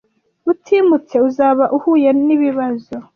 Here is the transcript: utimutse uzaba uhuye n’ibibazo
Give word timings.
utimutse 0.51 1.15
uzaba 1.27 1.63
uhuye 1.77 2.09
n’ibibazo 2.25 2.93